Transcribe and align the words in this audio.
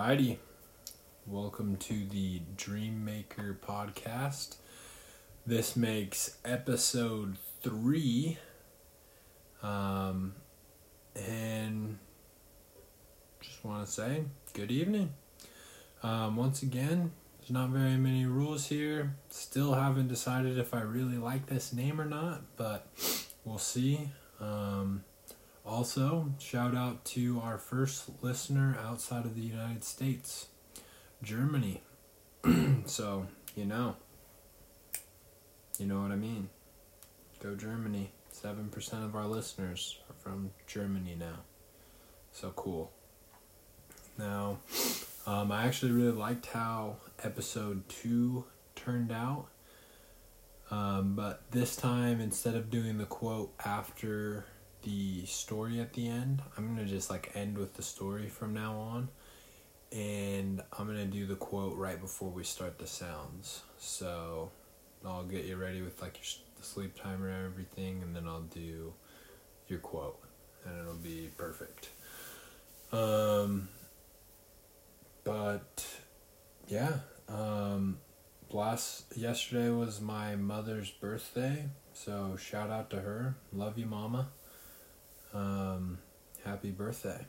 Alrighty. 0.00 0.38
Welcome 1.26 1.76
to 1.76 2.06
the 2.06 2.40
Dream 2.56 3.04
Maker 3.04 3.58
podcast. 3.62 4.56
This 5.46 5.76
makes 5.76 6.38
episode 6.42 7.36
three. 7.60 8.38
Um, 9.62 10.36
and 11.14 11.98
just 13.42 13.62
want 13.62 13.84
to 13.84 13.92
say 13.92 14.24
good 14.54 14.70
evening. 14.70 15.12
Um, 16.02 16.34
once 16.34 16.62
again, 16.62 17.12
there's 17.38 17.50
not 17.50 17.68
very 17.68 17.98
many 17.98 18.24
rules 18.24 18.68
here. 18.68 19.16
Still 19.28 19.74
haven't 19.74 20.08
decided 20.08 20.56
if 20.56 20.72
I 20.72 20.80
really 20.80 21.18
like 21.18 21.44
this 21.44 21.74
name 21.74 22.00
or 22.00 22.06
not, 22.06 22.40
but 22.56 22.86
we'll 23.44 23.58
see. 23.58 24.08
Um, 24.40 25.04
also, 25.64 26.32
shout 26.38 26.74
out 26.74 27.04
to 27.06 27.40
our 27.44 27.58
first 27.58 28.22
listener 28.22 28.76
outside 28.82 29.24
of 29.24 29.34
the 29.34 29.42
United 29.42 29.84
States, 29.84 30.48
Germany. 31.22 31.82
so, 32.86 33.26
you 33.54 33.66
know. 33.66 33.96
You 35.78 35.86
know 35.86 36.00
what 36.00 36.10
I 36.10 36.16
mean. 36.16 36.48
Go 37.42 37.54
Germany. 37.54 38.12
7% 38.34 39.04
of 39.04 39.14
our 39.14 39.26
listeners 39.26 39.98
are 40.08 40.14
from 40.14 40.50
Germany 40.66 41.16
now. 41.18 41.40
So 42.32 42.52
cool. 42.56 42.92
Now, 44.18 44.58
um, 45.26 45.52
I 45.52 45.66
actually 45.66 45.92
really 45.92 46.12
liked 46.12 46.46
how 46.46 46.96
episode 47.22 47.88
2 47.88 48.44
turned 48.76 49.12
out. 49.12 49.46
Um, 50.70 51.14
but 51.16 51.42
this 51.50 51.76
time, 51.76 52.20
instead 52.20 52.54
of 52.54 52.70
doing 52.70 52.98
the 52.98 53.04
quote 53.04 53.52
after 53.64 54.44
the 54.82 55.24
story 55.26 55.80
at 55.80 55.92
the 55.92 56.08
end, 56.08 56.42
I'm 56.56 56.74
going 56.74 56.86
to 56.86 56.92
just 56.92 57.10
like 57.10 57.32
end 57.34 57.58
with 57.58 57.74
the 57.74 57.82
story 57.82 58.28
from 58.28 58.54
now 58.54 58.76
on. 58.78 59.08
And 59.92 60.62
I'm 60.78 60.86
going 60.86 60.98
to 60.98 61.04
do 61.04 61.26
the 61.26 61.34
quote 61.34 61.76
right 61.76 62.00
before 62.00 62.30
we 62.30 62.44
start 62.44 62.78
the 62.78 62.86
sounds. 62.86 63.62
So 63.78 64.50
I'll 65.04 65.24
get 65.24 65.46
you 65.46 65.56
ready 65.56 65.82
with 65.82 66.00
like 66.00 66.16
your 66.18 66.42
sleep 66.62 67.00
timer 67.00 67.28
and 67.28 67.46
everything, 67.46 68.02
and 68.02 68.14
then 68.14 68.26
I'll 68.26 68.42
do 68.42 68.92
your 69.68 69.78
quote, 69.78 70.20
and 70.64 70.78
it'll 70.78 70.94
be 70.94 71.30
perfect. 71.36 71.88
Um, 72.92 73.68
but 75.24 75.86
yeah, 76.68 76.98
um, 77.28 77.98
last 78.50 79.16
yesterday 79.16 79.70
was 79.70 80.00
my 80.00 80.36
mother's 80.36 80.90
birthday, 80.90 81.64
so 81.92 82.36
shout 82.36 82.70
out 82.70 82.90
to 82.90 83.00
her. 83.00 83.36
Love 83.52 83.78
you, 83.78 83.86
mama. 83.86 84.28
Um, 85.32 85.98
happy 86.44 86.70
birthday. 86.70 87.26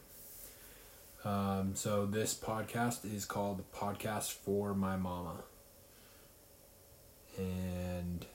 Um, 1.23 1.75
so 1.75 2.05
this 2.05 2.33
podcast 2.33 3.05
is 3.05 3.25
called 3.25 3.63
Podcast 3.71 4.31
for 4.31 4.73
My 4.73 4.97
Mama. 4.97 5.43
And 7.37 8.25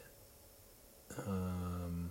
um, 1.27 2.11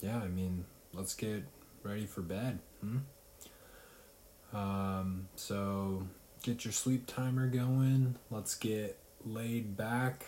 yeah, 0.00 0.18
I 0.18 0.28
mean, 0.28 0.64
let's 0.92 1.14
get 1.14 1.44
ready 1.82 2.06
for 2.06 2.22
bed. 2.22 2.60
Hmm? 2.80 2.98
Um, 4.56 5.28
so 5.36 6.06
get 6.42 6.64
your 6.64 6.72
sleep 6.72 7.06
timer 7.06 7.46
going. 7.46 8.16
Let's 8.30 8.54
get 8.54 8.98
laid 9.24 9.76
back. 9.76 10.24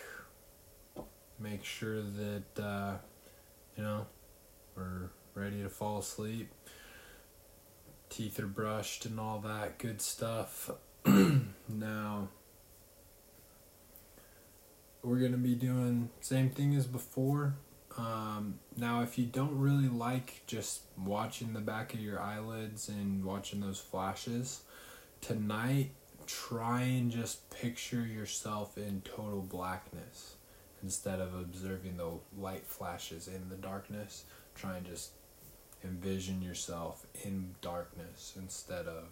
Make 1.39 1.65
sure 1.65 2.01
that, 2.01 2.63
uh, 2.63 2.97
you 3.75 3.83
know, 3.83 4.05
we're 4.75 5.09
ready 5.35 5.61
to 5.61 5.69
fall 5.69 5.99
asleep. 5.99 6.51
Teeth 8.09 8.39
are 8.39 8.47
brushed 8.47 9.05
and 9.05 9.19
all 9.19 9.39
that 9.39 9.79
good 9.79 10.01
stuff. 10.01 10.69
now, 11.05 12.27
we're 15.01 15.19
going 15.19 15.31
to 15.31 15.37
be 15.37 15.55
doing 15.55 16.09
same 16.21 16.49
thing 16.49 16.75
as 16.75 16.85
before. 16.85 17.55
Um, 17.97 18.59
now, 18.77 19.01
if 19.01 19.17
you 19.17 19.25
don't 19.25 19.57
really 19.57 19.87
like 19.89 20.41
just 20.47 20.81
watching 20.97 21.53
the 21.53 21.59
back 21.59 21.93
of 21.93 21.99
your 21.99 22.19
eyelids 22.19 22.89
and 22.89 23.23
watching 23.23 23.59
those 23.59 23.79
flashes, 23.79 24.61
tonight 25.21 25.91
try 26.25 26.81
and 26.81 27.11
just 27.11 27.49
picture 27.49 28.05
yourself 28.05 28.77
in 28.77 29.01
total 29.01 29.41
blackness 29.41 30.35
instead 30.81 31.19
of 31.19 31.33
observing 31.33 31.97
the 31.97 32.09
light 32.37 32.65
flashes 32.65 33.27
in 33.27 33.49
the 33.49 33.55
darkness. 33.55 34.23
Try 34.55 34.77
and 34.77 34.85
just 34.85 35.11
envision 35.83 36.41
yourself 36.41 37.05
in 37.23 37.55
darkness 37.61 38.33
instead 38.37 38.87
of 38.87 39.07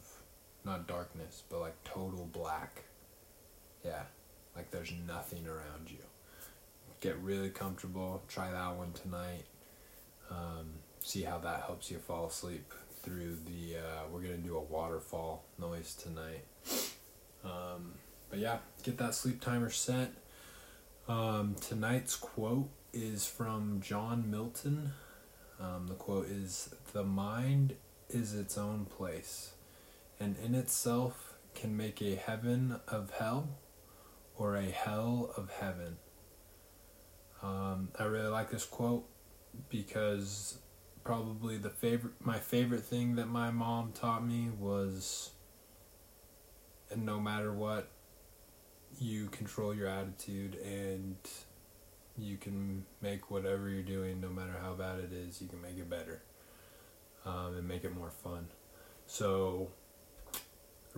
not 0.64 0.88
darkness, 0.88 1.44
but 1.50 1.60
like 1.60 1.84
total 1.84 2.30
black. 2.32 2.84
Yeah, 3.84 4.04
like 4.56 4.72
there's 4.72 4.94
nothing 5.08 5.48
around 5.48 5.90
you 5.90 6.04
get 7.02 7.18
really 7.20 7.50
comfortable. 7.50 8.22
Try 8.30 8.52
that 8.52 8.78
one 8.78 8.94
tonight. 8.94 9.44
Um, 10.30 10.68
see 11.02 11.24
how 11.24 11.40
that 11.40 11.64
helps 11.66 11.92
you 11.92 11.98
fall 11.98 12.28
asleep 12.28 12.72
through 13.02 13.40
the. 13.46 13.80
Uh, 13.80 14.08
we're 14.12 14.22
gonna 14.22 14.38
do 14.38 14.56
a 14.56 14.62
waterfall 14.62 15.44
noise 15.60 15.94
tonight. 15.96 16.46
Um, 17.44 17.96
but 18.30 18.40
yeah, 18.40 18.60
get 18.84 18.98
that 19.00 19.16
sleep 19.16 19.42
timer 19.42 19.72
set. 19.72 20.14
Um, 21.10 21.56
tonight's 21.60 22.16
quote 22.16 22.70
is 22.94 23.26
from 23.26 23.82
John 23.82 24.30
Milton. 24.30 24.94
Um, 25.62 25.88
the 25.88 25.94
quote 25.94 26.28
is 26.28 26.74
The 26.94 27.04
mind 27.04 27.76
is 28.10 28.34
its 28.34 28.58
own 28.58 28.86
place, 28.86 29.54
and 30.20 30.36
in 30.44 30.56
itself 30.56 31.34
can 31.54 31.78
make 31.78 32.02
a 32.02 32.16
heaven 32.16 32.80
of 32.88 33.12
hell 33.12 33.50
or 34.38 34.56
a 34.56 34.66
hell 34.66 35.34
of 35.38 35.52
heaven. 35.52 35.98
Um, 37.44 37.90
I 37.98 38.06
really 38.06 38.28
like 38.28 38.50
this 38.50 38.66
quote 38.66 39.08
because 39.70 40.58
probably 41.04 41.58
the 41.58 41.70
favorite 41.70 42.14
my 42.24 42.40
favorite 42.40 42.84
thing 42.84 43.16
that 43.16 43.28
my 43.28 43.50
mom 43.50 43.92
taught 43.92 44.26
me 44.26 44.50
was 44.60 45.32
and 46.92 47.06
no 47.06 47.20
matter 47.20 47.52
what 47.52 47.90
you 49.00 49.28
control 49.28 49.74
your 49.74 49.88
attitude 49.88 50.56
and 50.56 51.16
you 52.18 52.38
can 52.38 52.86
make 53.02 53.32
whatever 53.32 53.70
you're 53.70 53.82
doing 53.82 54.20
no 54.20 54.30
matter 54.30 54.56
how 54.62 54.74
bad 54.74 55.00
it 55.00 55.12
is 55.14 55.42
you 55.42 55.48
can 55.48 55.62
make 55.62 55.78
it 55.78 55.90
better 55.90 56.22
um, 57.26 57.56
and 57.58 57.68
make 57.68 57.84
it 57.84 57.96
more 57.96 58.12
fun 58.12 58.48
so 59.08 59.70
i 60.36 60.40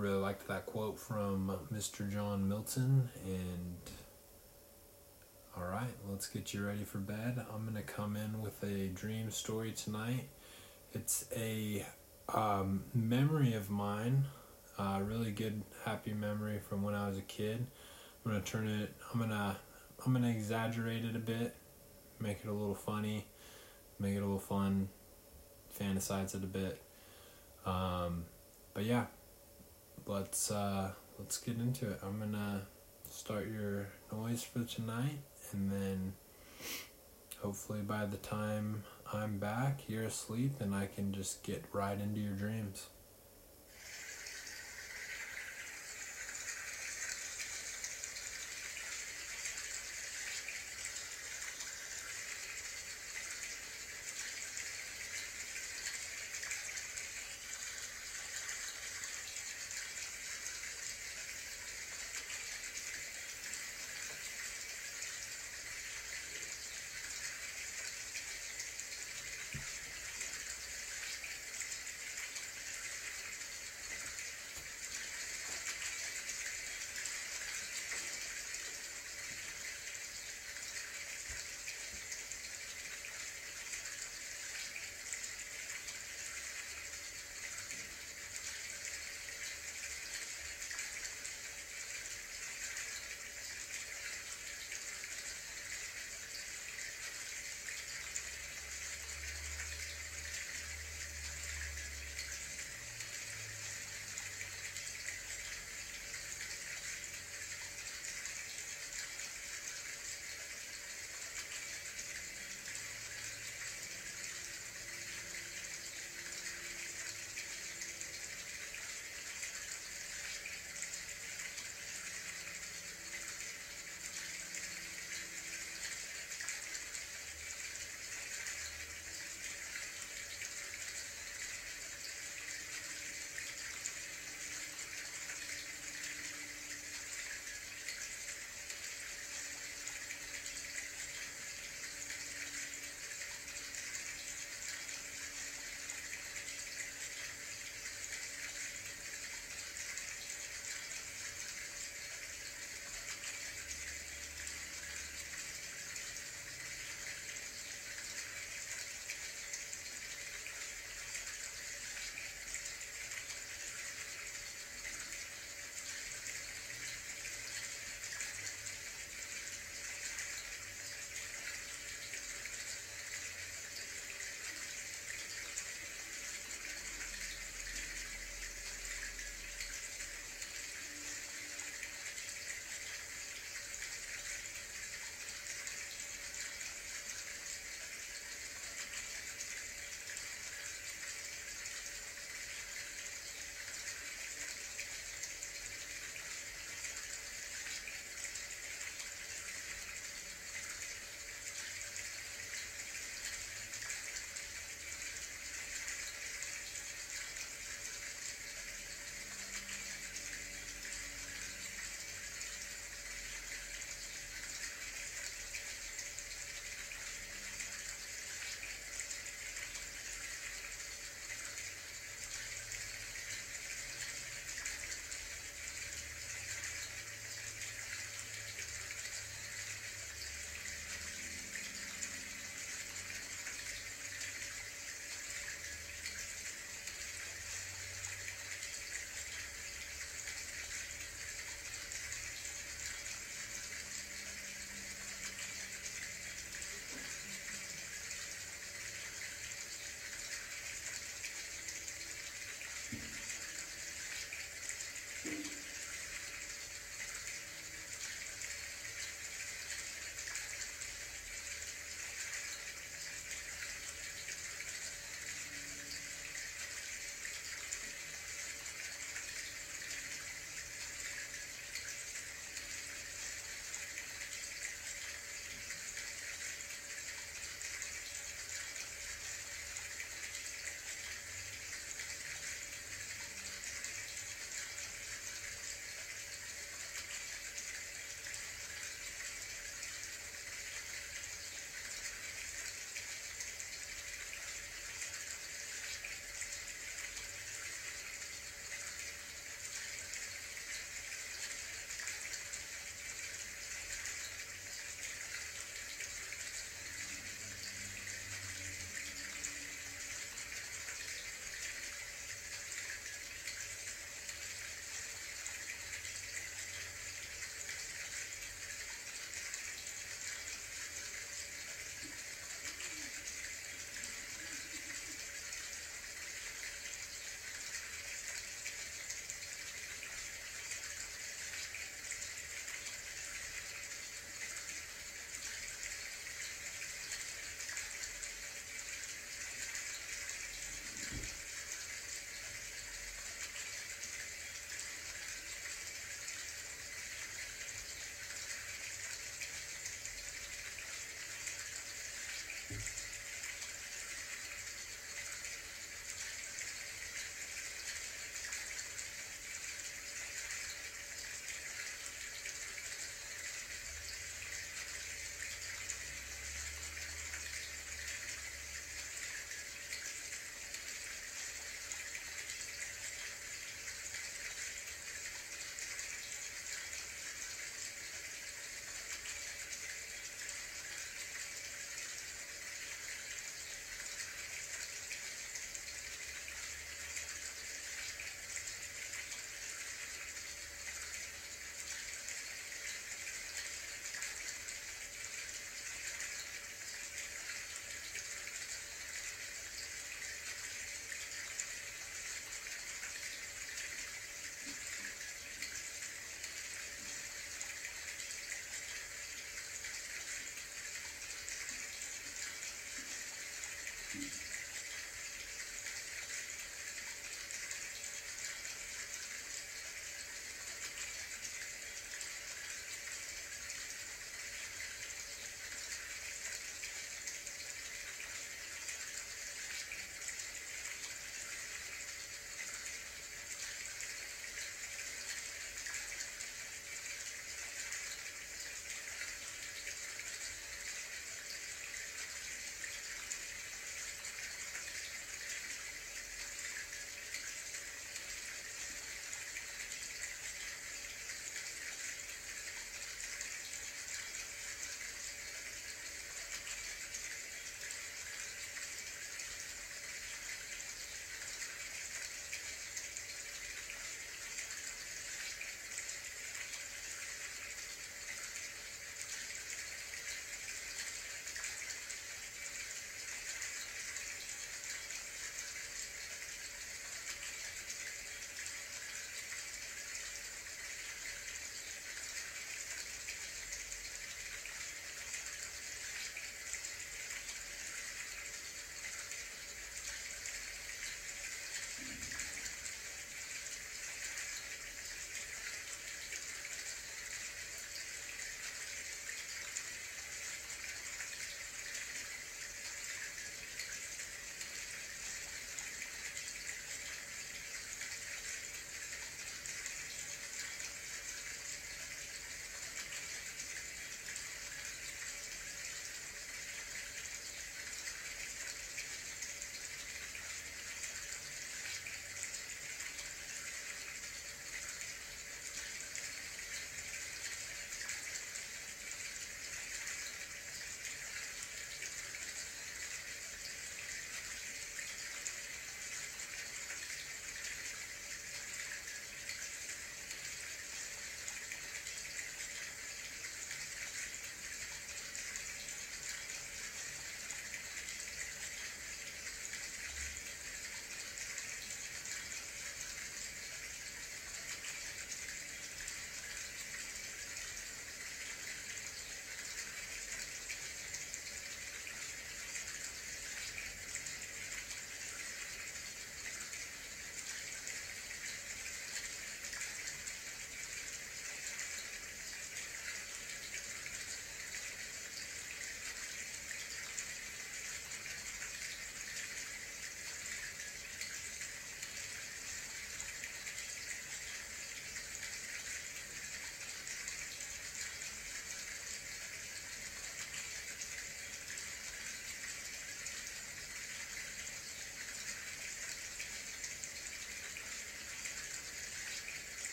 really 0.00 0.16
liked 0.16 0.46
that 0.48 0.66
quote 0.66 0.98
from 0.98 1.56
mr 1.72 2.10
john 2.10 2.48
milton 2.48 3.08
and 3.24 3.76
all 5.56 5.64
right, 5.64 5.94
let's 6.10 6.28
get 6.28 6.54
you 6.54 6.64
ready 6.64 6.84
for 6.84 6.96
bed. 6.98 7.44
I'm 7.52 7.64
going 7.64 7.76
to 7.76 7.82
come 7.82 8.16
in 8.16 8.40
with 8.40 8.62
a 8.64 8.88
dream 8.88 9.30
story 9.30 9.72
tonight. 9.72 10.28
It's 10.94 11.26
a 11.36 11.84
um, 12.30 12.84
memory 12.94 13.52
of 13.52 13.68
mine, 13.68 14.24
a 14.78 15.02
really 15.02 15.30
good, 15.30 15.62
happy 15.84 16.14
memory 16.14 16.58
from 16.66 16.82
when 16.82 16.94
I 16.94 17.06
was 17.06 17.18
a 17.18 17.22
kid. 17.22 17.66
I'm 18.24 18.30
going 18.30 18.42
to 18.42 18.50
turn 18.50 18.66
it, 18.66 18.94
I'm 19.12 19.18
going 19.18 19.30
to, 19.30 19.56
I'm 20.04 20.12
to 20.24 20.30
exaggerate 20.30 21.04
it 21.04 21.16
a 21.16 21.20
bit, 21.20 21.54
make 22.18 22.38
it 22.44 22.48
a 22.48 22.52
little 22.52 22.74
funny, 22.74 23.26
make 23.98 24.14
it 24.14 24.18
a 24.18 24.22
little 24.22 24.38
fun, 24.38 24.88
fantasize 25.78 26.34
it 26.34 26.42
a 26.42 26.46
bit. 26.46 26.80
Um, 27.64 28.24
but 28.74 28.84
yeah, 28.84 29.06
let's, 30.06 30.50
uh, 30.50 30.92
let's 31.18 31.38
get 31.38 31.56
into 31.56 31.90
it. 31.90 32.00
I'm 32.02 32.18
to 32.32 32.62
start 33.10 33.48
your 33.48 33.88
noise 34.10 34.42
for 34.42 34.64
tonight 34.64 35.18
and 35.52 35.70
then 35.70 36.14
hopefully 37.40 37.80
by 37.80 38.06
the 38.06 38.16
time 38.16 38.84
I'm 39.12 39.38
back, 39.38 39.82
you're 39.88 40.04
asleep, 40.04 40.52
and 40.60 40.74
I 40.74 40.86
can 40.86 41.12
just 41.12 41.42
get 41.42 41.64
right 41.72 42.00
into 42.00 42.20
your 42.20 42.32
dreams. 42.32 42.86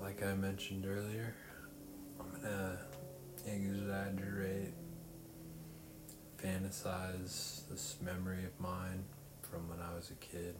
Like 0.00 0.22
I 0.22 0.34
mentioned 0.34 0.86
earlier, 0.86 1.34
I'm 2.18 2.40
gonna 2.40 2.78
exaggerate, 3.46 4.72
fantasize 6.42 7.68
this 7.68 7.96
memory 8.02 8.44
of 8.44 8.58
mine 8.58 9.04
from 9.42 9.68
when 9.68 9.78
I 9.80 9.94
was 9.94 10.10
a 10.10 10.14
kid. 10.14 10.56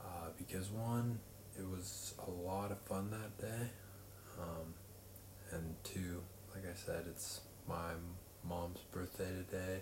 Uh, 0.00 0.28
because 0.38 0.70
one, 0.70 1.18
it 1.58 1.68
was 1.68 2.14
a 2.26 2.30
lot 2.30 2.70
of 2.70 2.78
fun 2.80 3.10
that 3.10 3.38
day, 3.38 3.70
um, 4.40 4.74
and 5.50 5.74
two, 5.84 6.22
like 6.54 6.64
I 6.64 6.74
said, 6.74 7.04
it's 7.08 7.40
my 7.68 7.92
mom's 8.48 8.80
birthday 8.90 9.30
today, 9.50 9.80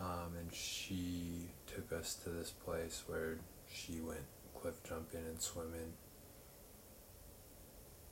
um, 0.00 0.34
and 0.38 0.52
she 0.52 1.50
took 1.66 1.92
us 1.92 2.14
to 2.24 2.30
this 2.30 2.50
place 2.50 3.04
where 3.06 3.38
she 3.72 4.00
went 4.00 4.24
cliff 4.66 4.82
jumping 4.82 5.20
and 5.20 5.40
swimming 5.40 5.92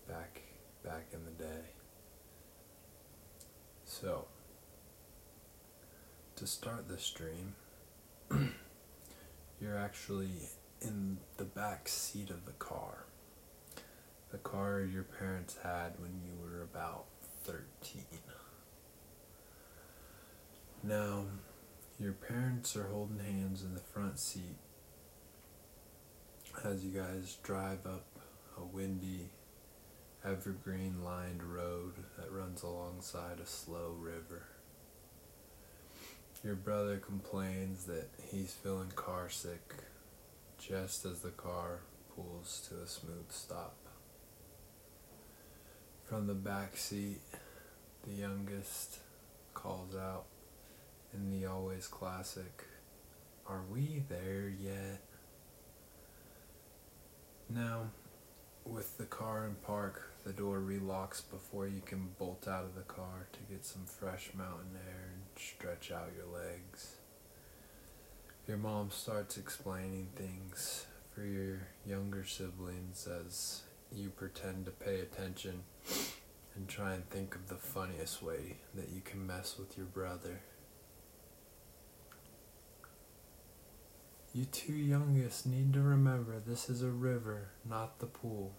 back 0.08 0.42
back 0.84 1.06
in 1.12 1.24
the 1.24 1.32
day. 1.32 1.64
So, 3.84 4.26
to 6.36 6.46
start 6.46 6.86
the 6.86 6.96
stream, 6.96 7.56
you're 9.60 9.76
actually 9.76 10.30
in 10.80 11.18
the 11.38 11.44
back 11.44 11.88
seat 11.88 12.30
of 12.30 12.46
the 12.46 12.52
car. 12.52 13.06
The 14.30 14.38
car 14.38 14.80
your 14.80 15.02
parents 15.02 15.58
had 15.64 15.94
when 15.98 16.20
you 16.24 16.38
were 16.40 16.62
about 16.62 17.06
13. 17.42 18.04
Now, 20.84 21.24
your 21.98 22.12
parents 22.12 22.76
are 22.76 22.86
holding 22.86 23.18
hands 23.18 23.64
in 23.64 23.74
the 23.74 23.80
front 23.80 24.20
seat 24.20 24.58
as 26.62 26.84
you 26.84 26.90
guys 26.90 27.38
drive 27.42 27.84
up 27.84 28.06
a 28.56 28.64
windy, 28.64 29.30
evergreen 30.24 31.02
lined 31.04 31.42
road 31.42 31.94
that 32.18 32.30
runs 32.30 32.62
alongside 32.62 33.40
a 33.40 33.46
slow 33.46 33.94
river. 33.98 34.46
Your 36.42 36.54
brother 36.54 36.98
complains 36.98 37.84
that 37.84 38.08
he's 38.30 38.52
feeling 38.52 38.92
car 38.94 39.28
sick 39.28 39.74
just 40.58 41.04
as 41.04 41.20
the 41.20 41.30
car 41.30 41.80
pulls 42.14 42.66
to 42.68 42.82
a 42.82 42.86
smooth 42.86 43.30
stop. 43.30 43.76
From 46.04 46.26
the 46.26 46.34
back 46.34 46.76
seat, 46.76 47.20
the 48.06 48.12
youngest 48.12 48.98
calls 49.54 49.94
out 49.96 50.26
in 51.12 51.30
the 51.30 51.46
always 51.46 51.86
classic, 51.86 52.64
Are 53.46 53.62
we 53.70 54.02
there 54.08 54.48
yet? 54.48 55.02
Now, 57.48 57.90
with 58.64 58.96
the 58.96 59.04
car 59.04 59.44
in 59.46 59.54
park, 59.56 60.10
the 60.24 60.32
door 60.32 60.58
relocks 60.58 61.22
before 61.30 61.66
you 61.66 61.82
can 61.84 62.08
bolt 62.18 62.48
out 62.48 62.64
of 62.64 62.74
the 62.74 62.82
car 62.82 63.28
to 63.32 63.38
get 63.52 63.64
some 63.64 63.84
fresh 63.84 64.30
mountain 64.34 64.78
air 64.86 65.10
and 65.12 65.22
stretch 65.36 65.92
out 65.92 66.12
your 66.16 66.26
legs. 66.26 66.96
Your 68.48 68.56
mom 68.56 68.90
starts 68.90 69.36
explaining 69.36 70.08
things 70.16 70.86
for 71.14 71.24
your 71.24 71.68
younger 71.86 72.24
siblings 72.24 73.06
as 73.06 73.62
you 73.92 74.10
pretend 74.10 74.64
to 74.64 74.70
pay 74.70 75.00
attention 75.00 75.62
and 76.56 76.68
try 76.68 76.94
and 76.94 77.08
think 77.10 77.34
of 77.34 77.48
the 77.48 77.54
funniest 77.56 78.22
way 78.22 78.56
that 78.74 78.88
you 78.88 79.00
can 79.02 79.26
mess 79.26 79.56
with 79.58 79.76
your 79.76 79.86
brother. 79.86 80.40
You 84.34 84.46
two 84.46 84.72
youngest 84.72 85.46
need 85.46 85.72
to 85.74 85.80
remember 85.80 86.40
this 86.44 86.68
is 86.68 86.82
a 86.82 86.88
river, 86.88 87.50
not 87.64 88.00
the 88.00 88.06
pool. 88.06 88.50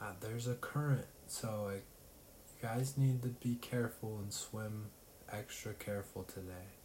Uh, 0.00 0.12
there's 0.20 0.46
a 0.46 0.54
current, 0.54 1.06
so 1.26 1.72
you 1.72 2.68
guys 2.68 2.96
need 2.96 3.22
to 3.22 3.28
be 3.30 3.56
careful 3.56 4.20
and 4.22 4.32
swim 4.32 4.90
extra 5.32 5.74
careful 5.74 6.22
today. 6.22 6.76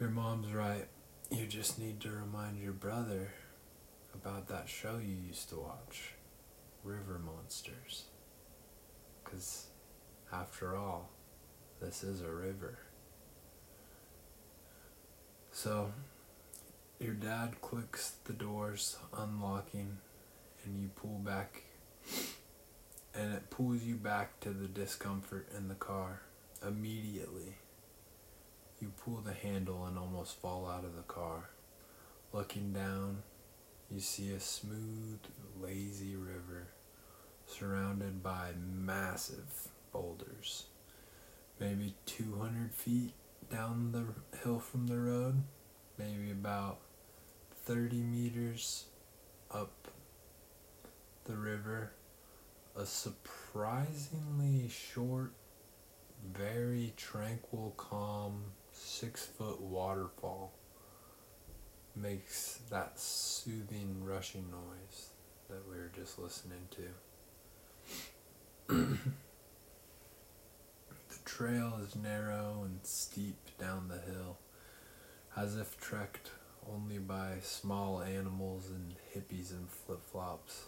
Your 0.00 0.08
mom's 0.08 0.54
right. 0.54 0.86
You 1.30 1.44
just 1.44 1.78
need 1.78 2.00
to 2.00 2.08
remind 2.08 2.62
your 2.62 2.72
brother 2.72 3.34
about 4.14 4.48
that 4.48 4.70
show 4.70 4.96
you 4.96 5.14
used 5.28 5.50
to 5.50 5.56
watch, 5.56 6.14
River 6.82 7.20
Monsters. 7.22 8.04
Because, 9.22 9.66
after 10.32 10.74
all, 10.74 11.10
this 11.82 12.02
is 12.02 12.22
a 12.22 12.30
river. 12.30 12.78
So, 15.54 15.92
your 16.98 17.14
dad 17.14 17.60
clicks 17.62 18.14
the 18.24 18.32
doors, 18.32 18.98
unlocking, 19.16 19.98
and 20.64 20.82
you 20.82 20.88
pull 20.96 21.20
back, 21.20 21.62
and 23.14 23.32
it 23.32 23.50
pulls 23.50 23.84
you 23.84 23.94
back 23.94 24.40
to 24.40 24.50
the 24.50 24.66
discomfort 24.66 25.46
in 25.56 25.68
the 25.68 25.76
car 25.76 26.22
immediately. 26.66 27.54
You 28.80 28.90
pull 29.04 29.22
the 29.24 29.32
handle 29.32 29.86
and 29.86 29.96
almost 29.96 30.40
fall 30.40 30.68
out 30.68 30.84
of 30.84 30.96
the 30.96 31.02
car. 31.02 31.50
Looking 32.32 32.72
down, 32.72 33.22
you 33.88 34.00
see 34.00 34.32
a 34.32 34.40
smooth, 34.40 35.20
lazy 35.62 36.16
river 36.16 36.66
surrounded 37.46 38.24
by 38.24 38.48
massive 38.58 39.68
boulders. 39.92 40.64
Maybe 41.60 41.94
200 42.06 42.74
feet 42.74 43.12
down 43.50 43.92
the 43.92 44.38
hill 44.38 44.58
from 44.58 44.86
the 44.86 44.98
road, 44.98 45.42
maybe 45.98 46.30
about 46.30 46.78
30 47.64 47.96
meters 47.96 48.84
up 49.50 49.88
the 51.24 51.36
river, 51.36 51.92
a 52.76 52.84
surprisingly 52.84 54.68
short, 54.68 55.32
very 56.32 56.92
tranquil, 56.96 57.72
calm, 57.76 58.42
six 58.72 59.24
foot 59.24 59.60
waterfall 59.60 60.52
makes 61.96 62.58
that 62.70 62.98
soothing, 62.98 64.02
rushing 64.04 64.44
noise 64.50 65.08
that 65.48 65.60
we 65.70 65.76
were 65.76 65.90
just 65.94 66.18
listening 66.18 66.68
to. 68.68 68.98
trail 71.36 71.80
is 71.84 71.96
narrow 71.96 72.62
and 72.64 72.78
steep 72.84 73.36
down 73.58 73.88
the 73.88 74.12
hill, 74.12 74.38
as 75.36 75.56
if 75.56 75.76
trekked 75.80 76.30
only 76.72 76.98
by 76.98 77.32
small 77.42 78.00
animals 78.00 78.70
and 78.70 78.94
hippies 79.12 79.50
in 79.50 79.66
flip 79.66 79.98
flops. 80.06 80.66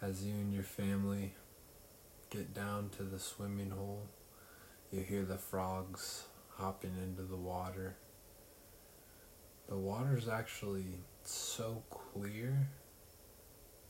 As 0.00 0.24
you 0.24 0.32
and 0.32 0.54
your 0.54 0.62
family 0.62 1.34
get 2.30 2.54
down 2.54 2.88
to 2.96 3.02
the 3.02 3.18
swimming 3.18 3.68
hole, 3.68 4.08
you 4.90 5.02
hear 5.02 5.26
the 5.26 5.36
frogs 5.36 6.24
hopping 6.54 6.96
into 7.02 7.22
the 7.22 7.36
water. 7.36 7.96
The 9.68 9.76
water's 9.76 10.26
actually 10.26 11.00
so 11.22 11.82
clear 11.90 12.68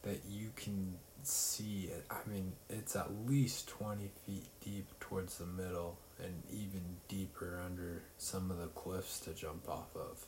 that 0.06 0.22
you 0.30 0.52
can 0.54 0.94
see 1.24 1.90
it. 1.92 2.06
I 2.08 2.18
mean, 2.30 2.52
it's 2.70 2.94
at 2.94 3.26
least 3.26 3.68
20 3.68 4.08
feet 4.24 4.46
deep 4.64 4.86
towards 5.00 5.38
the 5.38 5.46
middle 5.46 5.98
and 6.22 6.44
even 6.48 6.80
deeper 7.08 7.60
under 7.64 8.04
some 8.16 8.52
of 8.52 8.58
the 8.58 8.68
cliffs 8.68 9.18
to 9.20 9.34
jump 9.34 9.68
off 9.68 9.96
of. 9.96 10.24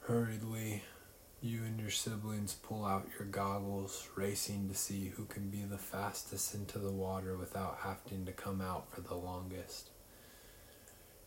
Hurriedly, 0.00 0.82
you 1.40 1.62
and 1.64 1.80
your 1.80 1.90
siblings 1.90 2.52
pull 2.52 2.84
out 2.84 3.08
your 3.18 3.26
goggles, 3.26 4.06
racing 4.14 4.68
to 4.68 4.74
see 4.74 5.12
who 5.16 5.24
can 5.24 5.48
be 5.48 5.62
the 5.62 5.78
fastest 5.78 6.54
into 6.54 6.78
the 6.78 6.92
water 6.92 7.38
without 7.38 7.78
having 7.82 8.26
to 8.26 8.32
come 8.32 8.60
out 8.60 8.92
for 8.92 9.00
the 9.00 9.14
longest. 9.14 9.88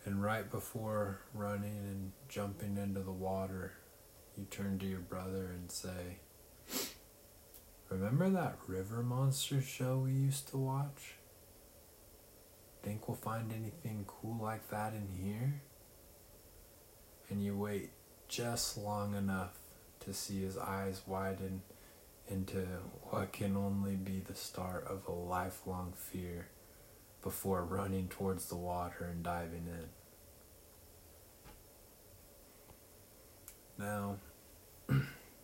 And 0.06 0.24
right 0.24 0.50
before 0.50 1.22
running 1.34 1.80
and 1.90 2.12
jumping 2.30 2.78
into 2.78 3.00
the 3.00 3.12
water, 3.12 3.74
you 4.38 4.46
turn 4.46 4.78
to 4.78 4.86
your 4.86 5.00
brother 5.00 5.50
and 5.56 5.72
say, 5.72 6.20
Remember 7.94 8.28
that 8.32 8.58
river 8.66 9.04
monster 9.04 9.62
show 9.62 10.00
we 10.00 10.14
used 10.14 10.48
to 10.48 10.58
watch? 10.58 11.14
Think 12.82 13.08
we'll 13.08 13.16
find 13.16 13.54
anything 13.54 14.06
cool 14.08 14.40
like 14.42 14.68
that 14.72 14.94
in 14.94 15.10
here? 15.24 15.62
And 17.30 17.44
you 17.44 17.56
wait 17.56 17.92
just 18.28 18.80
long 18.80 19.14
enough 19.14 19.52
to 20.00 20.12
see 20.12 20.42
his 20.42 20.58
eyes 20.58 21.04
widen 21.06 21.62
into 22.28 22.66
what 23.12 23.32
can 23.32 23.56
only 23.56 23.96
be 23.96 24.24
the 24.28 24.34
start 24.34 24.88
of 24.88 25.08
a 25.08 25.12
lifelong 25.12 25.94
fear 25.96 26.48
before 27.22 27.64
running 27.64 28.08
towards 28.08 28.48
the 28.48 28.56
water 28.56 29.06
and 29.06 29.22
diving 29.22 29.68
in. 29.68 29.90
Now, 33.78 34.16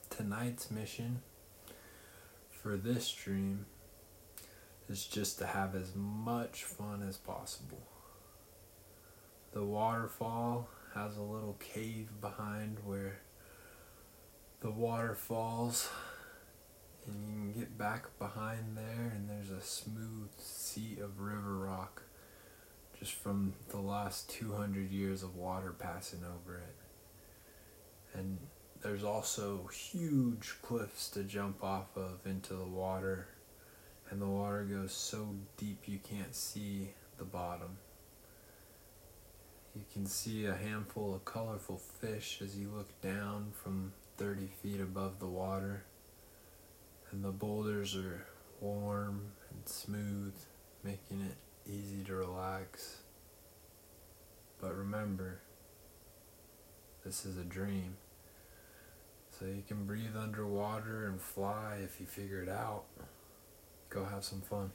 tonight's 0.10 0.72
mission 0.72 1.22
for 2.62 2.76
this 2.76 3.06
stream 3.06 3.66
is 4.90 5.06
just 5.06 5.38
to 5.40 5.46
have 5.46 5.76
as 5.76 5.96
much 5.96 6.64
fun 6.64 7.06
as 7.08 7.18
possible. 7.18 7.84
The 9.54 9.64
waterfall 9.64 10.70
has 10.94 11.18
a 11.18 11.22
little 11.22 11.58
cave 11.60 12.10
behind 12.20 12.80
where 12.84 13.20
the 14.62 14.72
water 14.72 15.16
falls 15.16 15.90
and 17.08 17.28
you 17.28 17.54
can 17.54 17.60
get 17.60 17.78
back 17.78 18.18
behind 18.20 18.78
there, 18.78 19.12
and 19.16 19.30
there's 19.30 19.50
a 19.50 19.62
smooth 19.62 20.30
seat 20.38 21.00
of 21.00 21.20
river 21.20 21.58
rock 21.58 22.04
just 23.00 23.14
from 23.14 23.54
the 23.70 23.80
last 23.80 24.30
200 24.30 24.92
years 24.92 25.24
of 25.24 25.36
water 25.36 25.74
passing 25.78 26.24
over 26.24 26.58
it. 26.58 26.76
And 28.14 28.40
there's 28.90 29.04
also 29.04 29.70
huge 29.72 30.56
cliffs 30.64 31.10
to 31.10 31.22
jump 31.22 31.64
off 31.64 31.96
of 31.96 32.26
into 32.26 32.56
the 32.56 32.66
water, 32.66 33.28
and 34.10 34.20
the 34.20 34.26
water 34.26 34.64
goes 34.64 34.92
so 34.92 35.36
deep 35.58 35.84
you 35.86 36.00
can't 36.00 36.34
see 36.34 36.90
the 37.20 37.24
bottom. 37.24 37.78
You 39.76 39.84
can 39.94 40.08
see 40.08 40.48
a 40.48 40.56
handful 40.56 41.14
of 41.14 41.24
colorful 41.24 41.78
fish 41.78 42.40
as 42.44 42.58
you 42.58 42.72
look 42.76 43.00
down 43.00 43.52
from 43.54 43.94
30 44.18 44.48
feet 44.64 44.82
above 44.82 45.20
the 45.20 45.28
water, 45.28 45.84
and 47.12 47.24
the 47.24 47.30
boulders 47.30 47.96
are 47.96 48.26
warm 48.60 49.34
and 49.52 49.70
smooth, 49.70 50.34
making 50.84 51.22
it 51.22 51.38
easy 51.72 52.04
to 52.08 52.16
relax. 52.16 52.98
But 54.60 54.76
remember, 54.76 55.42
this 57.06 57.24
is 57.24 57.38
a 57.38 57.44
dream. 57.44 57.98
So 59.40 59.46
you 59.46 59.64
can 59.66 59.86
breathe 59.86 60.18
underwater 60.18 61.06
and 61.08 61.22
fly 61.22 61.78
if 61.82 62.02
you 62.02 62.06
figure 62.06 62.44
it 62.44 62.50
out. 62.50 62.84
Go 63.90 64.04
have 64.04 64.26
some 64.26 64.42
fun. 64.42 64.72